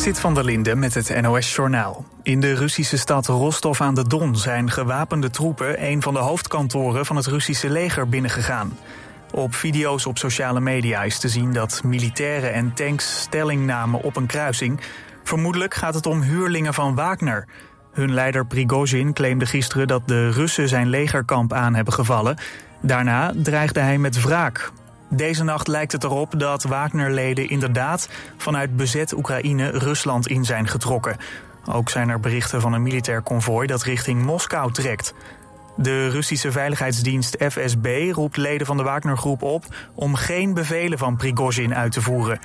[0.00, 2.04] Zit van der Linde met het NOS-journaal.
[2.22, 7.06] In de Russische stad Rostov aan de Don zijn gewapende troepen een van de hoofdkantoren
[7.06, 8.78] van het Russische leger binnengegaan.
[9.30, 14.16] Op video's op sociale media is te zien dat militairen en tanks stelling namen op
[14.16, 14.80] een kruising.
[15.24, 17.46] Vermoedelijk gaat het om huurlingen van Wagner.
[17.92, 22.36] Hun leider Prigozhin claimde gisteren dat de Russen zijn legerkamp aan hebben gevallen.
[22.82, 24.70] Daarna dreigde hij met wraak.
[25.12, 31.16] Deze nacht lijkt het erop dat Wagner-leden inderdaad vanuit bezet Oekraïne Rusland in zijn getrokken.
[31.64, 35.14] Ook zijn er berichten van een militair konvooi dat richting Moskou trekt.
[35.76, 41.74] De Russische veiligheidsdienst FSB roept leden van de Wagner-groep op om geen bevelen van Prigozhin
[41.74, 42.38] uit te voeren.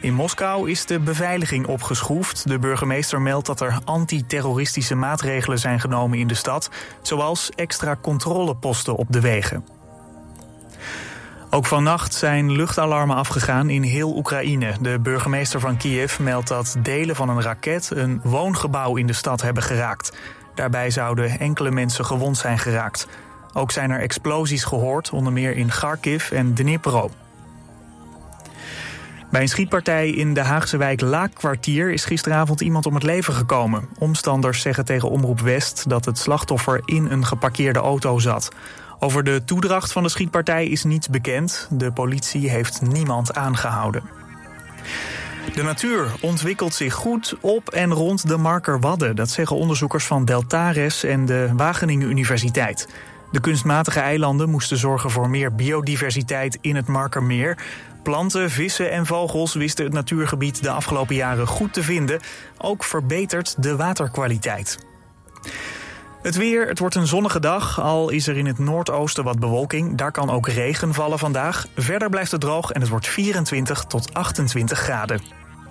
[0.00, 2.48] In Moskou is de beveiliging opgeschroefd.
[2.48, 6.70] De burgemeester meldt dat er antiterroristische maatregelen zijn genomen in de stad,
[7.02, 9.73] zoals extra controleposten op de wegen.
[11.54, 14.74] Ook vannacht zijn luchtalarmen afgegaan in heel Oekraïne.
[14.80, 19.42] De burgemeester van Kiev meldt dat delen van een raket een woongebouw in de stad
[19.42, 20.16] hebben geraakt.
[20.54, 23.08] Daarbij zouden enkele mensen gewond zijn geraakt.
[23.52, 27.10] Ook zijn er explosies gehoord, onder meer in Kharkiv en Dnipro.
[29.30, 33.88] Bij een schietpartij in de Haagse wijk Laakkwartier is gisteravond iemand om het leven gekomen.
[33.98, 38.48] Omstanders zeggen tegen Omroep West dat het slachtoffer in een geparkeerde auto zat.
[39.04, 41.68] Over de toedracht van de schietpartij is niets bekend.
[41.70, 44.02] De politie heeft niemand aangehouden.
[45.54, 49.16] De natuur ontwikkelt zich goed op en rond de Marker Wadden.
[49.16, 52.88] Dat zeggen onderzoekers van Deltares en de Wageningen Universiteit.
[53.32, 57.58] De kunstmatige eilanden moesten zorgen voor meer biodiversiteit in het Markermeer.
[58.02, 62.20] Planten, vissen en vogels wisten het natuurgebied de afgelopen jaren goed te vinden.
[62.58, 64.78] Ook verbetert de waterkwaliteit.
[66.24, 69.96] Het weer, het wordt een zonnige dag, al is er in het noordoosten wat bewolking.
[69.96, 71.66] Daar kan ook regen vallen vandaag.
[71.76, 75.20] Verder blijft het droog en het wordt 24 tot 28 graden.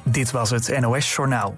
[0.03, 1.57] Dit was het NOS Journaal.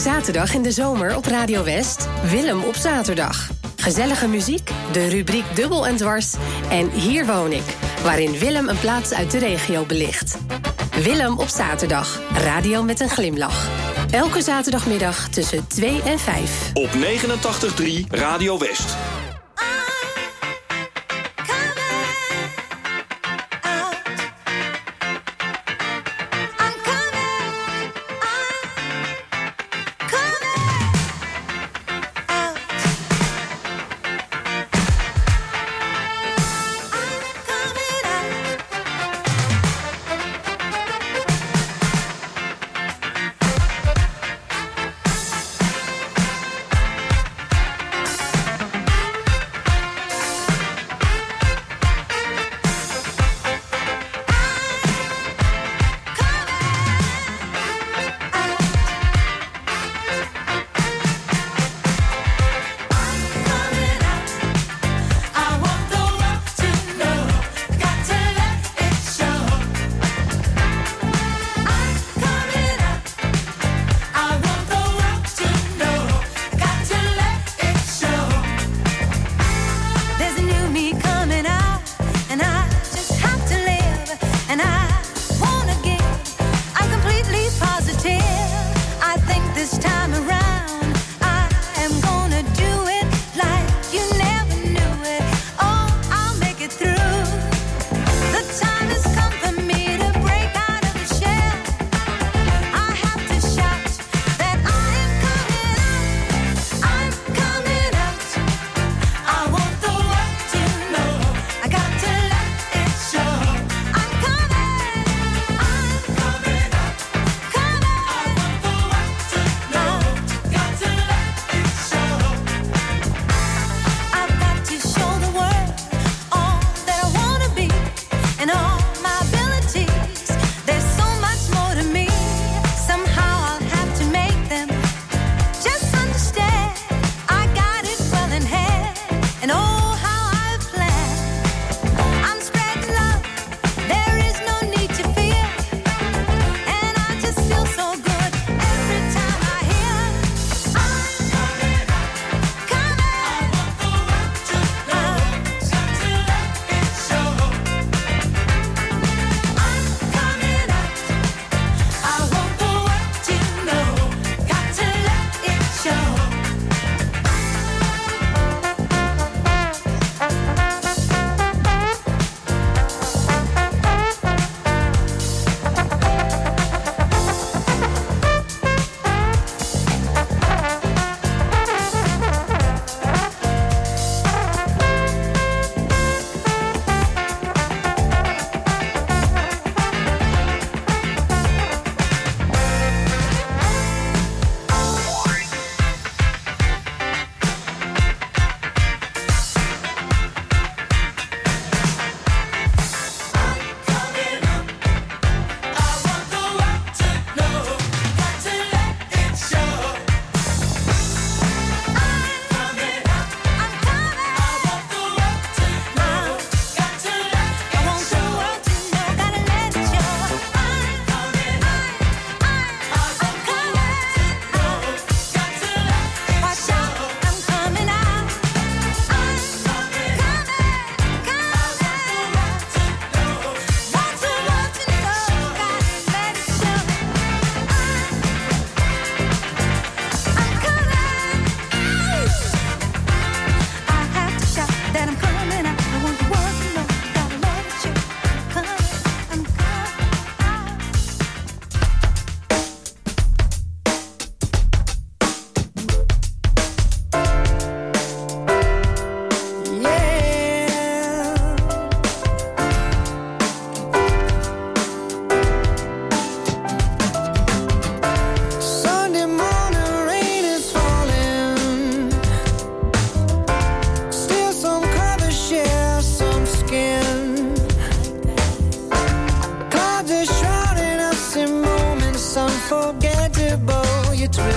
[0.00, 2.08] zaterdag in de zomer op Radio West.
[2.30, 3.50] Willem op zaterdag.
[3.76, 6.34] Gezellige muziek, de rubriek Dubbel en Dwars
[6.70, 10.38] en Hier woon ik, waarin Willem een plaats uit de regio belicht.
[11.02, 13.68] Willem op zaterdag, radio met een glimlach.
[14.10, 16.70] Elke zaterdagmiddag tussen 2 en 5.
[16.74, 19.09] Op 89.3 Radio West.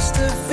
[0.03, 0.52] just a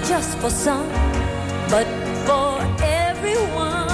[0.00, 0.88] not just for some,
[1.68, 1.86] but
[2.26, 3.88] for everyone.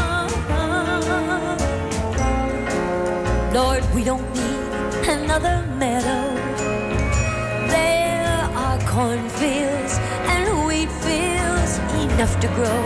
[3.52, 6.34] Lord, we don't need another meadow.
[7.68, 9.98] There are cornfields
[10.32, 12.82] and wheat fields enough to grow.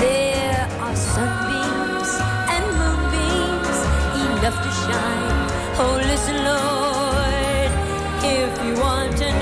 [0.00, 2.12] There are sunbeams
[2.54, 3.78] and moonbeams
[4.24, 5.38] enough to shine.
[5.82, 7.70] Oh, listen, Lord,
[8.24, 9.39] if you want to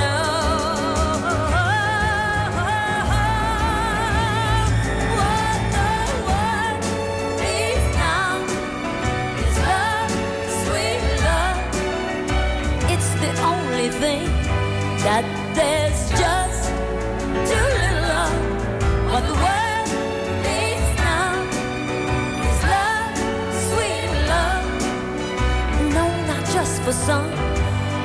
[26.88, 27.30] for some.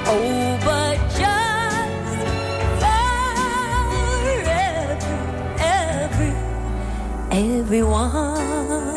[0.07, 2.17] Oh, but just
[2.81, 3.03] for
[3.79, 4.43] every,
[5.57, 6.33] every,
[7.31, 8.92] everyone.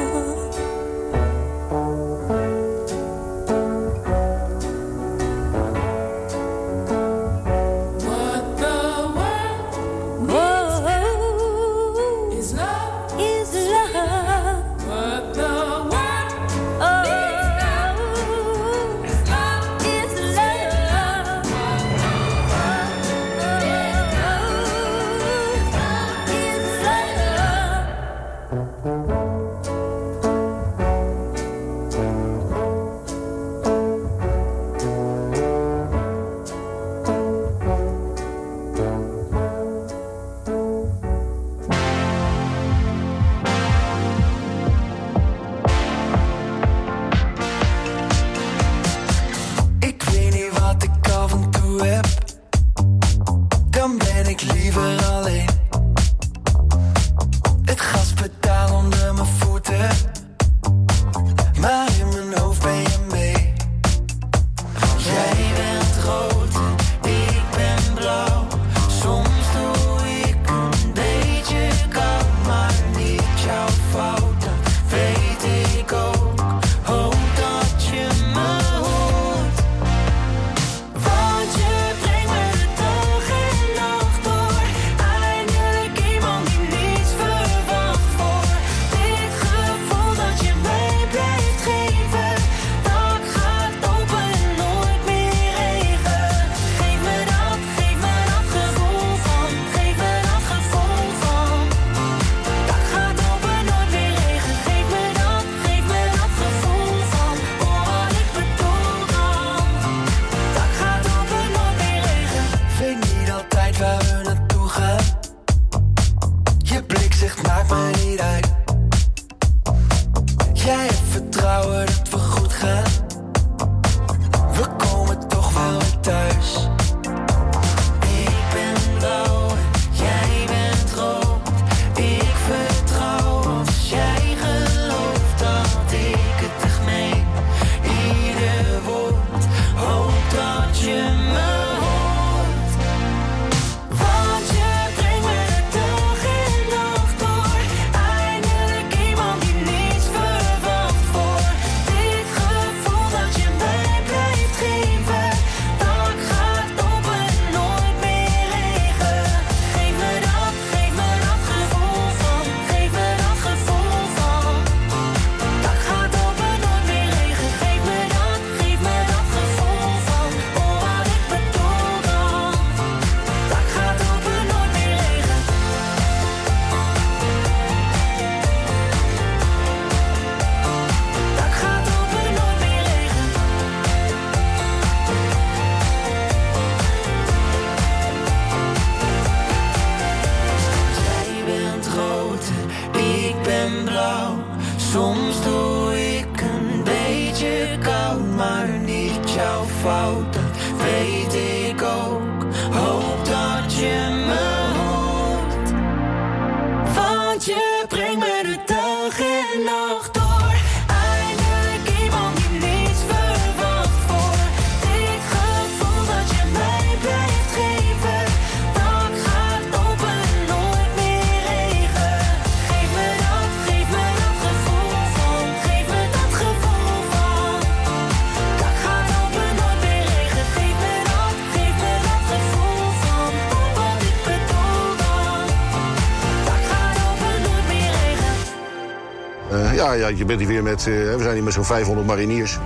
[240.08, 242.58] Ja, je bent hier weer met, eh, we zijn hier met zo'n 500 mariniers.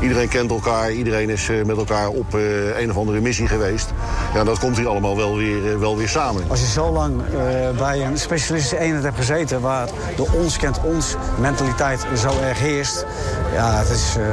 [0.00, 3.92] Iedereen kent elkaar, iedereen is eh, met elkaar op eh, een of andere missie geweest.
[4.34, 6.42] Ja, dat komt hier allemaal wel weer, wel weer samen.
[6.48, 9.60] Als je zo lang eh, bij een specialistische eenheid hebt gezeten...
[9.60, 13.06] waar de ons kent ons mentaliteit zo erg heerst...
[13.52, 14.24] ja, het is, eh,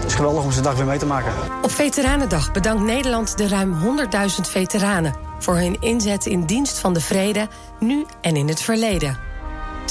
[0.00, 1.32] het is geweldig om zo'n dag weer mee te maken.
[1.62, 5.14] Op Veteranendag bedankt Nederland de ruim 100.000 veteranen...
[5.38, 9.29] voor hun inzet in dienst van de vrede, nu en in het verleden.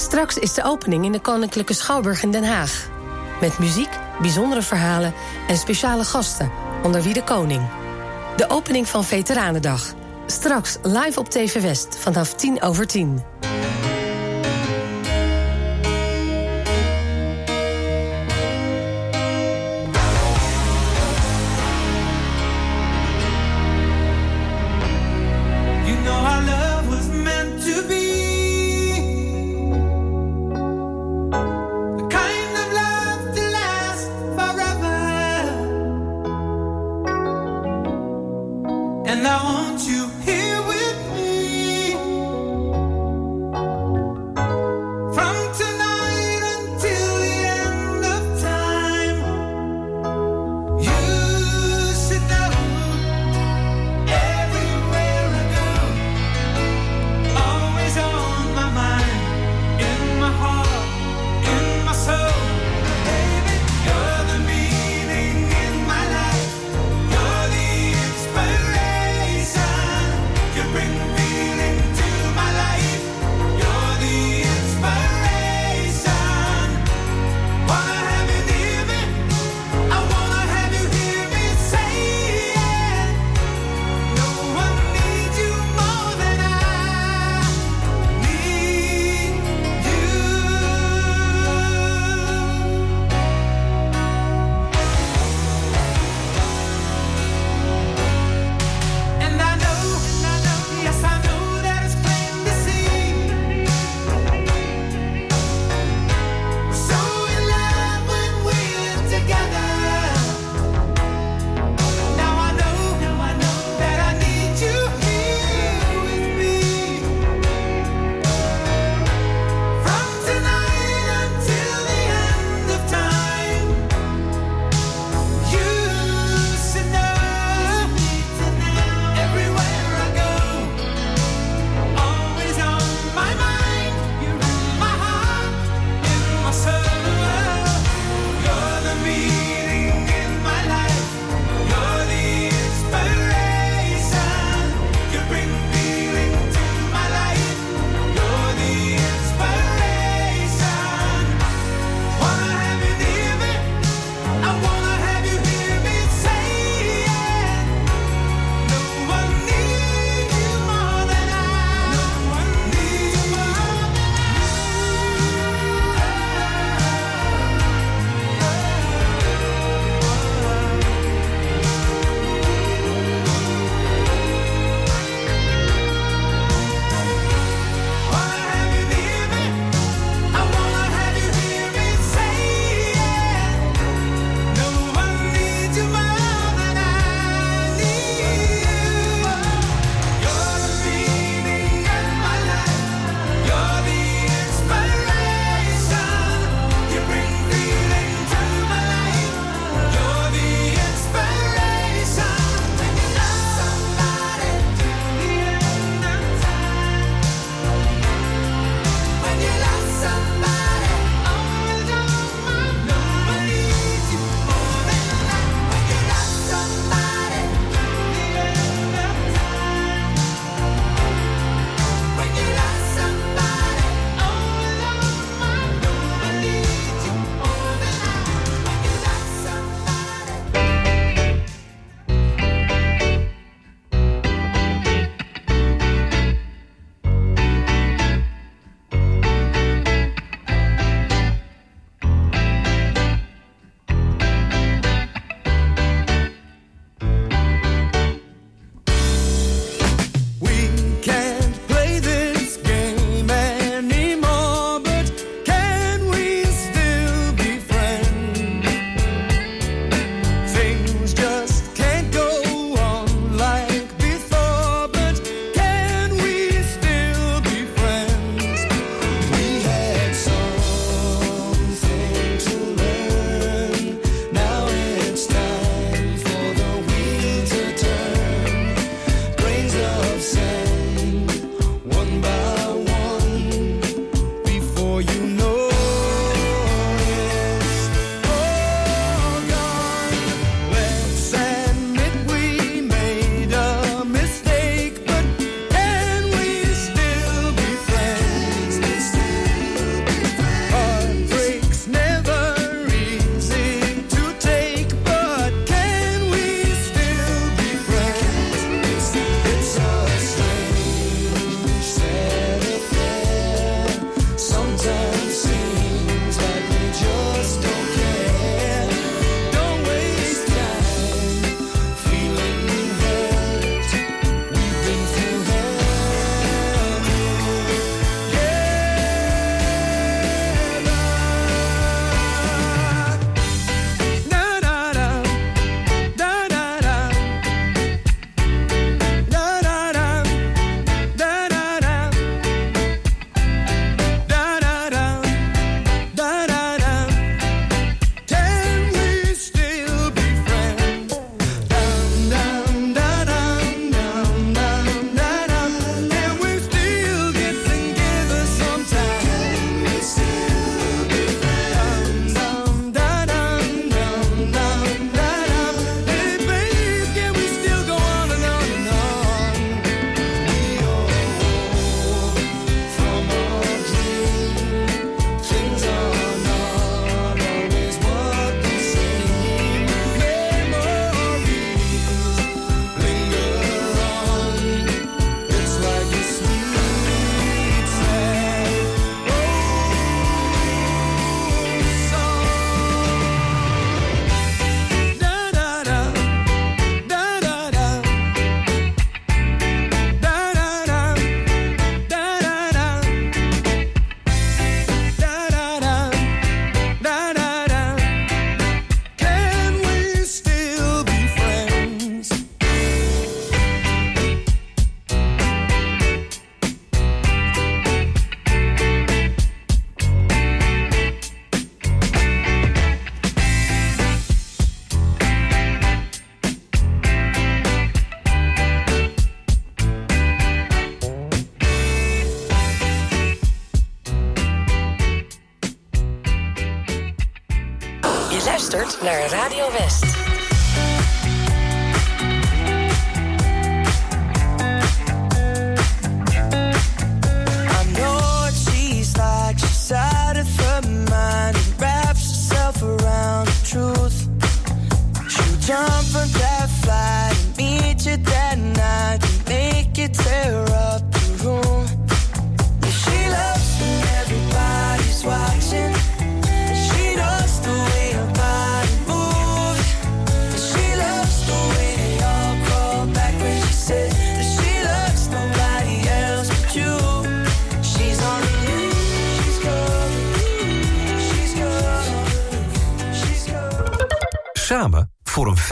[0.10, 2.89] Straks is de opening in de Koninklijke Schouwburg in Den Haag.
[3.41, 3.89] Met muziek,
[4.22, 5.14] bijzondere verhalen
[5.47, 6.51] en speciale gasten,
[6.84, 7.70] onder wie de koning.
[8.36, 9.93] De opening van Veteranendag.
[10.26, 13.28] Straks live op TV West vanaf 10 over 10.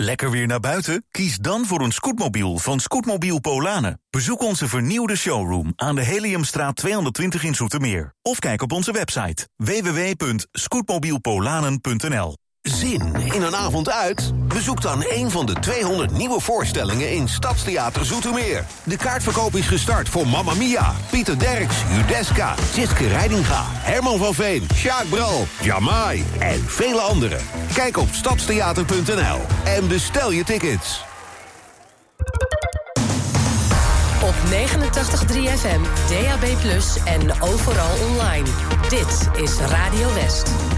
[0.00, 1.04] Lekker weer naar buiten?
[1.10, 4.00] Kies dan voor een scootmobiel van Scootmobiel Polanen.
[4.10, 8.14] Bezoek onze vernieuwde showroom aan de Heliumstraat 220 in Zoetermeer.
[8.22, 12.36] Of kijk op onze website www.scootmobielpolanen.nl
[12.68, 14.32] Zin in een avond uit?
[14.46, 18.64] Bezoek dan een van de 200 nieuwe voorstellingen in Stadstheater Zoetermeer.
[18.82, 24.66] De kaartverkoop is gestart voor Mamma Mia, Pieter Derks, Judeska, Tjitske Reidinga, Herman van Veen,
[24.74, 27.40] Sjaak Bral, Jamai en vele anderen.
[27.74, 31.06] Kijk op stadstheater.nl en bestel je tickets.
[34.22, 36.44] Op 89.3 FM, DAB+,
[37.04, 38.48] en overal online.
[38.88, 40.77] Dit is Radio West.